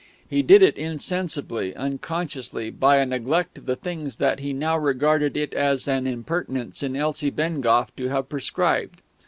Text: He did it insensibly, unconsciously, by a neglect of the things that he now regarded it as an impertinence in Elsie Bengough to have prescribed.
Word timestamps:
He 0.27 0.41
did 0.41 0.63
it 0.63 0.77
insensibly, 0.77 1.75
unconsciously, 1.75 2.71
by 2.71 2.97
a 2.97 3.05
neglect 3.05 3.59
of 3.59 3.67
the 3.67 3.75
things 3.75 4.15
that 4.15 4.39
he 4.39 4.51
now 4.51 4.75
regarded 4.75 5.37
it 5.37 5.53
as 5.53 5.87
an 5.87 6.07
impertinence 6.07 6.81
in 6.81 6.95
Elsie 6.95 7.29
Bengough 7.29 7.89
to 7.97 8.07
have 8.09 8.27
prescribed. 8.27 9.03